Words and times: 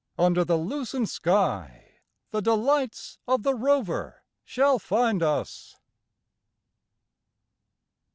Under 0.17 0.43
the 0.43 0.57
lucent 0.57 1.09
sky 1.09 1.99
the 2.31 2.41
delights 2.41 3.19
of 3.27 3.43
the 3.43 3.53
rover 3.53 4.23
shall 4.43 4.79
find 4.79 5.21
us. 5.21 5.75